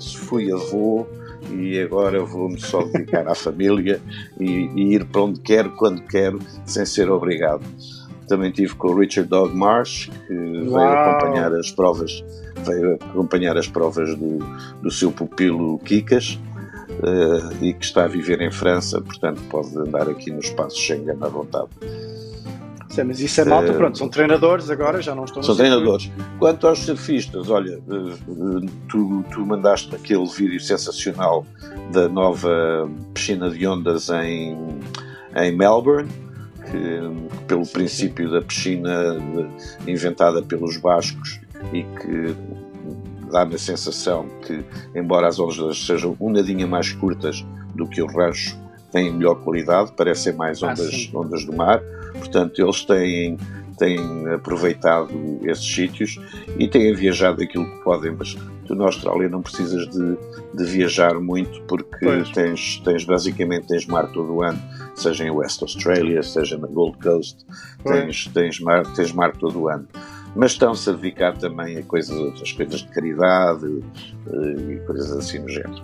fui 0.00 0.50
avô 0.50 1.06
e 1.52 1.78
agora 1.78 2.22
vou-me 2.24 2.58
só 2.58 2.82
dedicar 2.82 3.28
à 3.28 3.34
família 3.36 4.00
e, 4.38 4.70
e 4.74 4.94
ir 4.94 5.04
para 5.04 5.22
onde 5.22 5.40
quero, 5.40 5.70
quando 5.72 6.02
quero, 6.02 6.38
sem 6.64 6.84
ser 6.86 7.10
obrigado. 7.10 7.62
Também 8.28 8.50
tive 8.50 8.74
com 8.74 8.88
o 8.88 8.98
Richard 8.98 9.28
Dog 9.28 9.54
Marsh, 9.54 10.10
que 10.26 10.34
Uau. 10.34 10.80
veio 10.80 10.88
acompanhar 10.88 11.52
as 11.54 11.70
provas, 11.70 12.24
veio 12.64 12.94
acompanhar 12.94 13.56
as 13.56 13.68
provas 13.68 14.16
do, 14.16 14.38
do 14.82 14.90
seu 14.90 15.12
pupilo 15.12 15.78
Kikas. 15.78 16.38
Uh, 16.96 17.62
e 17.62 17.74
que 17.74 17.84
está 17.84 18.04
a 18.04 18.08
viver 18.08 18.40
em 18.40 18.50
França, 18.50 19.00
portanto 19.02 19.40
pode 19.50 19.76
andar 19.76 20.08
aqui 20.08 20.30
no 20.30 20.40
espaço 20.40 20.78
Schengen 20.78 21.18
à 21.20 21.28
vontade. 21.28 21.68
Sim, 22.88 23.04
mas 23.04 23.20
isso 23.20 23.38
é 23.42 23.44
malta, 23.44 23.72
uh, 23.72 23.74
pronto, 23.74 23.98
são 23.98 24.08
treinadores 24.08 24.70
agora, 24.70 25.02
já 25.02 25.14
não 25.14 25.24
estão 25.24 25.42
São 25.42 25.54
treinadores. 25.54 26.10
Quanto 26.38 26.66
aos 26.66 26.78
surfistas, 26.78 27.50
olha, 27.50 27.78
uh, 27.78 28.66
tu, 28.88 29.22
tu 29.30 29.44
mandaste 29.44 29.94
aquele 29.94 30.26
vídeo 30.26 30.58
sensacional 30.58 31.44
da 31.92 32.08
nova 32.08 32.90
piscina 33.12 33.50
de 33.50 33.66
ondas 33.66 34.08
em, 34.08 34.56
em 35.36 35.54
Melbourne, 35.54 36.08
que, 36.70 37.44
pelo 37.46 37.66
princípio 37.66 38.30
da 38.30 38.40
piscina 38.40 39.16
inventada 39.86 40.40
pelos 40.40 40.78
bascos 40.78 41.40
e 41.74 41.82
que 41.82 42.34
dá-me 43.30 43.54
a 43.54 43.58
sensação 43.58 44.26
que, 44.46 44.64
embora 44.94 45.28
as 45.28 45.38
ondas 45.38 45.84
sejam 45.84 46.16
um 46.20 46.30
nadinha 46.30 46.66
mais 46.66 46.92
curtas 46.92 47.44
do 47.74 47.86
que 47.86 48.02
o 48.02 48.06
rancho, 48.06 48.56
têm 48.90 49.12
melhor 49.12 49.36
qualidade, 49.36 49.92
parecem 49.92 50.32
mais 50.32 50.62
ah, 50.62 50.70
ondas, 50.70 51.10
ah, 51.12 51.18
ondas 51.18 51.44
do 51.44 51.54
mar. 51.54 51.80
Portanto, 52.14 52.60
eles 52.60 52.84
têm, 52.84 53.36
têm 53.78 54.28
aproveitado 54.32 55.10
esses 55.42 55.66
sítios 55.66 56.18
e 56.58 56.66
têm 56.66 56.94
viajado 56.94 57.42
aquilo 57.42 57.64
que 57.66 57.84
podem, 57.84 58.12
mas 58.12 58.36
tu 58.66 58.74
na 58.74 58.84
Austrália 58.84 59.28
não 59.28 59.42
precisas 59.42 59.86
de, 59.88 60.16
de 60.54 60.64
viajar 60.64 61.20
muito 61.20 61.60
porque 61.62 62.06
tens, 62.32 62.80
tens 62.84 63.04
basicamente 63.04 63.68
tens 63.68 63.86
mar 63.86 64.10
todo 64.12 64.34
o 64.34 64.42
ano 64.42 64.60
seja 64.96 65.24
em 65.24 65.30
West 65.30 65.62
Australia, 65.62 66.22
seja 66.22 66.56
na 66.56 66.66
Gold 66.66 66.98
Coast, 66.98 67.44
tens, 67.84 68.26
tens, 68.28 68.60
mar, 68.60 68.84
tens 68.94 69.12
mar 69.12 69.32
todo 69.36 69.60
o 69.60 69.68
ano. 69.68 69.86
Mas 70.36 70.52
estão-se 70.52 70.88
a 70.90 70.92
dedicar 70.92 71.36
também 71.36 71.78
a 71.78 71.82
coisas, 71.82 72.16
outras 72.16 72.52
coisas 72.52 72.80
de 72.80 72.88
caridade 72.88 73.66
uh, 73.66 74.70
e 74.70 74.78
coisas 74.86 75.10
assim 75.12 75.38
no 75.38 75.48
género. 75.48 75.82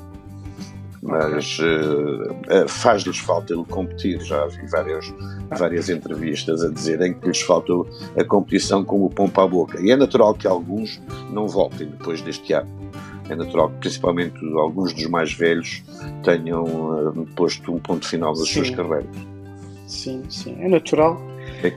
Mas 1.03 1.59
uh, 1.59 2.69
faz-lhes 2.69 3.19
falta 3.19 3.53
ele 3.53 3.65
competir. 3.65 4.21
Já 4.21 4.47
vi 4.47 4.65
várias, 4.69 5.13
várias 5.49 5.89
entrevistas 5.89 6.63
a 6.63 6.69
dizerem 6.69 7.15
que 7.15 7.27
lhes 7.27 7.41
falta 7.41 7.73
a 8.17 8.25
competição 8.25 8.85
como 8.85 9.07
o 9.07 9.11
pão 9.11 9.29
para 9.29 9.45
a 9.45 9.49
boca. 9.49 9.81
E 9.81 9.91
é 9.91 9.97
natural 9.97 10.35
que 10.35 10.47
alguns 10.47 11.01
não 11.33 11.49
voltem 11.49 11.89
depois 11.89 12.21
deste 12.21 12.53
ano 12.53 12.83
é 13.29 13.37
natural 13.37 13.71
que 13.71 13.79
principalmente 13.79 14.39
alguns 14.55 14.93
dos 14.93 15.07
mais 15.07 15.33
velhos 15.33 15.83
tenham 16.23 16.65
uh, 16.65 17.27
posto 17.35 17.73
um 17.73 17.79
ponto 17.79 18.07
final 18.07 18.33
das 18.33 18.49
sim. 18.49 18.55
suas 18.55 18.71
carreiras. 18.71 19.17
Sim, 19.87 20.23
sim, 20.29 20.57
é 20.61 20.69
natural. 20.69 21.21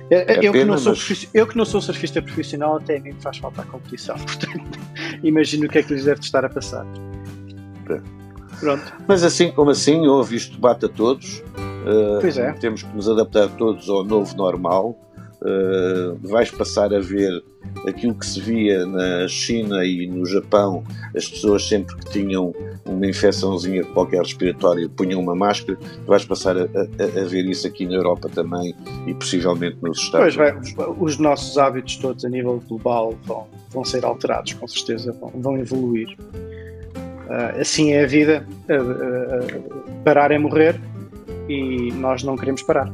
É, 0.09 0.33
é, 0.33 0.39
eu, 0.41 0.51
que 0.51 0.65
não 0.65 0.77
sou 0.77 0.93
mas... 0.93 1.29
eu 1.33 1.47
que 1.47 1.57
não 1.57 1.65
sou 1.65 1.81
surfista 1.81 2.21
profissional, 2.21 2.77
até 2.77 2.97
a 2.97 2.99
mim 2.99 3.13
me 3.13 3.21
faz 3.21 3.37
falta 3.37 3.61
a 3.61 3.65
competição, 3.65 4.15
portanto, 4.19 4.79
imagino 5.23 5.65
o 5.65 5.69
que 5.69 5.79
é 5.79 5.83
que 5.83 5.93
lhes 5.93 6.05
deve 6.05 6.21
estar 6.21 6.43
a 6.45 6.49
passar. 6.49 6.85
É. 7.89 8.01
Pronto. 8.59 8.93
Mas 9.07 9.23
assim 9.23 9.51
como 9.51 9.71
assim, 9.71 10.07
houve 10.07 10.35
isto 10.37 10.57
bate 10.57 10.85
a 10.85 10.89
todos. 10.89 11.39
Uh, 11.57 12.19
pois 12.21 12.37
é. 12.37 12.53
Temos 12.53 12.83
que 12.83 12.95
nos 12.95 13.09
adaptar 13.09 13.49
todos 13.49 13.89
ao 13.89 14.03
novo 14.03 14.35
normal. 14.35 14.97
Uh, 15.45 16.17
vais 16.27 16.49
passar 16.49 16.91
a 16.91 16.99
ver 16.99 17.43
aquilo 17.87 18.15
que 18.15 18.25
se 18.25 18.41
via 18.41 18.83
na 18.85 19.27
China 19.27 19.85
e 19.85 20.07
no 20.07 20.25
Japão, 20.25 20.83
as 21.15 21.27
pessoas 21.27 21.67
sempre 21.67 21.95
que 21.97 22.05
tinham 22.09 22.51
uma 22.85 23.05
infecçãozinha 23.05 23.83
qualquer 23.83 24.21
respiratória 24.21 24.89
punham 24.89 25.21
uma 25.21 25.35
máscara, 25.35 25.77
vais 26.07 26.25
passar 26.25 26.57
a, 26.57 26.61
a, 26.61 27.21
a, 27.21 27.25
ver 27.25 27.45
isso 27.45 27.67
aqui 27.67 27.85
na 27.85 27.93
Europa 27.93 28.29
também 28.29 28.73
e 29.05 29.13
possivelmente 29.13 29.77
nos 29.81 29.99
Estados 29.99 30.35
pois 30.35 30.51
Unidos. 30.51 30.73
Vai, 30.73 30.95
os 30.99 31.17
nossos 31.17 31.57
hábitos 31.57 31.97
todos 31.97 32.25
a 32.25 32.29
nível 32.29 32.61
global 32.67 33.13
vão, 33.23 33.47
vão 33.69 33.85
ser 33.85 34.03
alterados, 34.03 34.53
com 34.53 34.67
certeza, 34.67 35.11
vão, 35.11 35.31
vão 35.35 35.57
evoluir. 35.57 36.15
Uh, 36.17 37.59
assim 37.59 37.91
é 37.91 38.03
a 38.03 38.07
vida, 38.07 38.47
uh, 38.69 40.03
parar 40.03 40.31
é 40.31 40.37
morrer 40.37 40.79
e 41.49 41.91
nós 41.93 42.23
não 42.23 42.35
queremos 42.35 42.63
parar. 42.63 42.91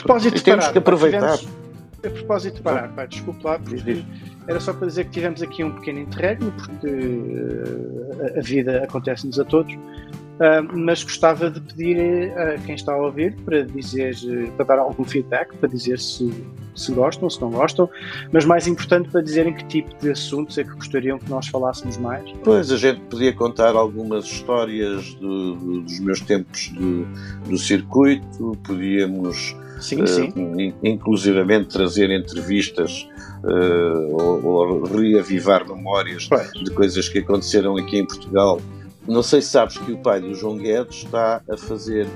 A 0.00 0.04
propósito 0.04 0.34
de 0.34 0.44
temos 0.44 0.64
parar, 0.64 0.72
que 0.72 0.78
aproveitar. 0.78 1.38
Tivemos, 1.38 1.58
a 2.04 2.10
propósito 2.10 2.54
de 2.56 2.62
parar, 2.62 2.88
pá, 2.94 3.06
desculpe 3.06 3.44
lá, 3.44 3.58
porque 3.58 4.04
era 4.46 4.60
só 4.60 4.72
para 4.72 4.86
dizer 4.86 5.04
que 5.04 5.10
tivemos 5.10 5.42
aqui 5.42 5.64
um 5.64 5.72
pequeno 5.72 6.00
interregno, 6.00 6.52
porque 6.52 6.86
uh, 6.86 8.38
a 8.38 8.40
vida 8.40 8.84
acontece-nos 8.84 9.38
a 9.38 9.44
todos, 9.44 9.72
uh, 9.74 10.62
mas 10.72 11.02
gostava 11.02 11.50
de 11.50 11.60
pedir 11.60 12.32
a 12.38 12.56
quem 12.58 12.74
está 12.74 12.92
a 12.92 12.96
ouvir 12.96 13.34
para 13.44 13.62
dizer, 13.62 14.14
para 14.56 14.64
dar 14.64 14.78
algum 14.78 15.04
feedback, 15.04 15.54
para 15.56 15.68
dizer 15.68 15.98
se, 15.98 16.32
se 16.74 16.92
gostam, 16.92 17.28
se 17.28 17.40
não 17.40 17.50
gostam, 17.50 17.90
mas 18.32 18.44
mais 18.44 18.68
importante 18.68 19.08
para 19.10 19.20
dizerem 19.20 19.52
que 19.52 19.64
tipo 19.64 19.94
de 20.00 20.12
assuntos 20.12 20.56
é 20.56 20.62
que 20.62 20.70
gostariam 20.70 21.18
que 21.18 21.28
nós 21.28 21.48
falássemos 21.48 21.98
mais. 21.98 22.24
Pois, 22.44 22.70
a 22.70 22.76
gente 22.76 23.00
podia 23.02 23.32
contar 23.32 23.74
algumas 23.74 24.24
histórias 24.24 25.14
do, 25.14 25.56
do, 25.56 25.80
dos 25.82 25.98
meus 25.98 26.20
tempos 26.20 26.68
do, 26.68 27.04
do 27.48 27.58
circuito, 27.58 28.56
podíamos 28.64 29.56
Sim, 29.80 30.06
sim. 30.06 30.28
Uh, 30.30 30.74
inclusivamente 30.82 31.68
trazer 31.68 32.10
entrevistas 32.10 33.08
uh, 33.44 34.16
ou, 34.16 34.44
ou, 34.44 34.84
reavivar 34.84 35.66
memórias 35.66 36.26
pois. 36.28 36.52
de 36.52 36.70
coisas 36.70 37.08
que 37.08 37.18
aconteceram 37.18 37.76
aqui 37.76 37.98
em 37.98 38.06
Portugal. 38.06 38.60
Não 39.06 39.22
sei 39.22 39.40
se 39.40 39.48
sabes 39.48 39.78
que 39.78 39.92
o 39.92 39.98
pai 39.98 40.20
do 40.20 40.34
João 40.34 40.58
Guedes 40.58 41.04
está 41.04 41.40
a 41.48 41.56
fazer 41.56 42.06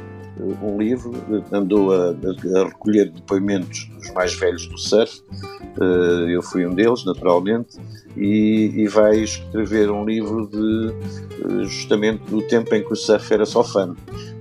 um 0.63 0.79
livro, 0.79 1.13
andou 1.53 1.93
a, 1.93 2.11
a, 2.11 2.65
recolher 2.65 3.11
depoimentos 3.11 3.89
dos 3.95 4.11
mais 4.13 4.35
velhos 4.35 4.67
do 4.67 4.79
surf, 4.79 5.23
eu 6.31 6.43
fui 6.43 6.67
um 6.67 6.75
deles, 6.75 7.05
naturalmente, 7.05 7.79
e, 8.17 8.73
e, 8.75 8.89
vai 8.89 9.21
escrever 9.21 9.91
um 9.91 10.05
livro 10.05 10.49
de 10.49 11.65
justamente 11.65 12.23
do 12.25 12.43
tempo 12.43 12.75
em 12.75 12.83
que 12.83 12.93
o 12.93 12.97
surf 12.97 13.33
era 13.33 13.47
só 13.47 13.63
fã, 13.63 13.95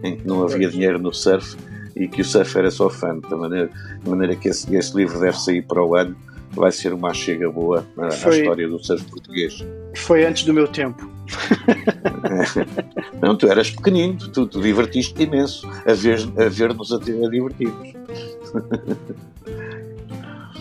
em 0.03 0.17
que 0.17 0.27
não 0.27 0.43
havia 0.43 0.69
dinheiro 0.69 0.99
no 0.99 1.13
surf 1.13 1.55
e 1.95 2.07
que 2.07 2.21
o 2.21 2.25
surf 2.25 2.57
era 2.57 2.71
só 2.71 2.89
fã, 2.89 3.19
de 3.19 3.35
maneira, 3.35 3.69
de 4.03 4.09
maneira 4.09 4.35
que 4.35 4.49
esse, 4.49 4.73
esse 4.75 4.95
livro 4.95 5.19
deve 5.19 5.37
sair 5.37 5.61
para 5.61 5.83
o 5.83 5.95
ano, 5.95 6.15
vai 6.51 6.71
ser 6.71 6.93
uma 6.93 7.13
chega 7.13 7.49
boa 7.49 7.85
à, 7.97 8.11
foi, 8.11 8.39
história 8.39 8.67
do 8.67 8.83
surf 8.83 9.03
português. 9.05 9.65
Foi 9.95 10.25
antes 10.25 10.43
do 10.43 10.53
meu 10.53 10.67
tempo. 10.67 11.09
Não, 13.21 13.37
tu 13.37 13.47
eras 13.47 13.69
pequenino, 13.69 14.17
tu, 14.17 14.45
tu 14.45 14.61
divertiste 14.61 15.21
imenso 15.23 15.67
a 15.85 15.93
ver-nos 15.93 16.91
a, 16.91 16.97
ver 16.97 17.23
a, 17.23 17.27
a 17.27 17.29
divertir-nos. 17.29 17.95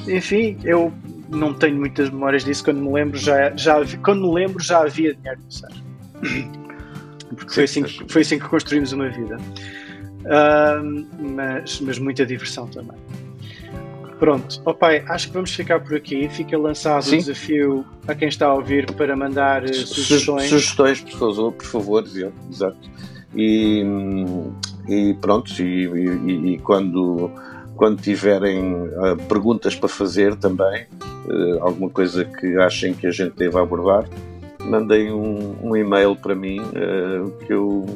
Enfim, 0.08 0.56
eu 0.64 0.92
não 1.28 1.52
tenho 1.54 1.76
muitas 1.76 2.10
memórias 2.10 2.44
disso. 2.44 2.64
Quando 2.64 2.80
me 2.80 2.92
lembro, 2.92 3.18
já, 3.18 3.54
já, 3.56 3.76
quando 4.02 4.22
me 4.22 4.34
lembro, 4.34 4.62
já 4.62 4.80
havia 4.82 5.14
dinheiro 5.14 5.40
no 5.44 5.50
surf. 5.50 5.82
Porque 7.36 7.54
foi 7.54 7.64
assim, 7.64 7.82
que, 7.82 8.12
foi 8.12 8.22
assim 8.22 8.38
que 8.38 8.48
construímos 8.48 8.92
uma 8.92 9.08
vida. 9.08 9.36
Uh, 10.20 11.06
mas, 11.18 11.80
mas 11.80 11.98
muita 11.98 12.26
diversão 12.26 12.66
também. 12.66 12.96
Pronto, 14.20 14.60
oh 14.66 14.74
pai, 14.74 15.02
acho 15.08 15.28
que 15.28 15.32
vamos 15.32 15.54
ficar 15.54 15.80
por 15.80 15.96
aqui. 15.96 16.28
Fica 16.28 16.56
lançado 16.58 17.02
Sim. 17.02 17.16
o 17.16 17.18
desafio 17.20 17.86
a 18.06 18.14
quem 18.14 18.28
está 18.28 18.48
a 18.48 18.54
ouvir 18.54 18.92
para 18.92 19.16
mandar 19.16 19.64
uh, 19.64 19.74
sugestões. 19.74 20.46
Sugestões, 20.46 21.00
por 21.00 21.18
favor, 21.18 21.52
por 21.52 21.64
favor, 21.64 22.04
exato. 22.50 22.76
E, 23.34 23.82
e 24.86 25.14
pronto, 25.22 25.50
e, 25.62 25.86
e, 25.86 26.52
e, 26.52 26.58
quando, 26.58 27.30
quando 27.74 28.02
tiverem 28.02 28.74
uh, 28.74 29.16
perguntas 29.26 29.74
para 29.74 29.88
fazer 29.88 30.36
também, 30.36 30.84
uh, 31.26 31.62
alguma 31.62 31.88
coisa 31.88 32.22
que 32.22 32.58
achem 32.58 32.92
que 32.92 33.06
a 33.06 33.10
gente 33.10 33.34
deva 33.36 33.62
abordar, 33.62 34.06
mandem 34.62 35.10
um, 35.10 35.56
um 35.62 35.74
e-mail 35.74 36.14
para 36.14 36.34
mim 36.34 36.60
que 37.46 37.54
eu. 37.54 37.86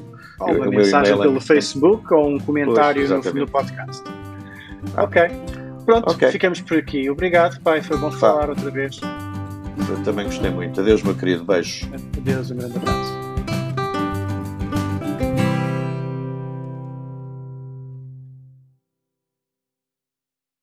Ou 0.41 0.53
uma 0.55 0.67
mensagem 0.67 1.17
pelo 1.17 1.37
é... 1.37 1.41
Facebook 1.41 2.12
ou 2.12 2.29
um 2.29 2.38
comentário 2.38 3.07
pois, 3.07 3.25
no, 3.25 3.41
no 3.41 3.47
podcast. 3.47 4.03
Ok. 4.97 5.23
Pronto, 5.85 6.11
okay. 6.11 6.31
ficamos 6.31 6.61
por 6.61 6.79
aqui. 6.79 7.11
Obrigado, 7.11 7.61
pai. 7.61 7.83
Foi 7.83 7.97
bom 7.97 8.11
falar 8.11 8.49
outra 8.49 8.71
vez. 8.71 9.00
Eu 9.88 10.03
também 10.03 10.26
gostei 10.26 10.50
muito. 10.50 10.81
Adeus, 10.81 11.03
meu 11.03 11.14
querido. 11.14 11.45
Beijo. 11.45 11.88
Adeus, 12.17 12.50
um 12.50 12.57
grande 12.57 12.76
abraço. 12.76 13.24